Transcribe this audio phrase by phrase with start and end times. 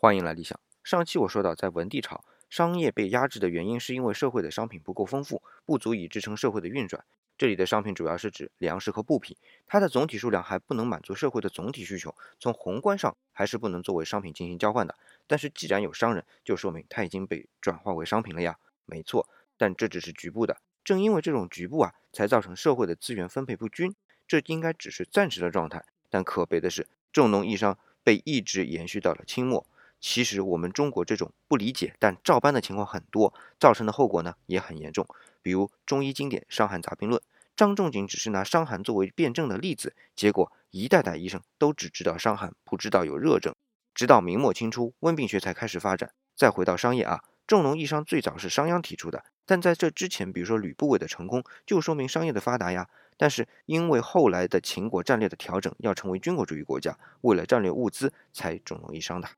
[0.00, 0.60] 欢迎来理想。
[0.84, 7.04] 上期我说到，在文帝朝，商业被压制的原因是因为社会的商品不够丰富，不足以支撑社会的运转。
[7.36, 14.94] 这里的商品主要是指粮食和布匹，它的总体数量还不能满足社会的总体需求，从宏观上还是不能作为商品进行交换的。
[15.26, 18.56] 但是既然有商人，就说明它已经被转化为商品了呀。
[18.86, 20.58] 没错，但这只是局部的。
[20.84, 23.92] 正因为这种局部啊，才造成社会的资源分配不均。
[24.28, 29.66] 这应该只是暂时的状态，但可悲的是，重农抑商被一直延续到了清末。
[30.00, 35.06] 其实我们中国这种不理解但照搬的情况很多，造成的后果呢也很严重。
[35.42, 37.20] 比如中医经典《伤寒杂病论》，
[37.56, 43.54] 张仲景只是拿伤寒作为辩证的例子，结果一代代医生都只知道伤寒，不知道有热症。
[43.94, 46.12] 直到明末清初，温病学才开始发展。
[46.36, 52.88] 再回到商业啊，重农抑商最早是商鞅提出的，但在这之前，比如说吕不韦的成功，就说明商业的发达呀。
[53.16, 59.28] 但是因为后来的秦国战略的调整，要成为军国主义国家，为了战略物资才重农抑商的。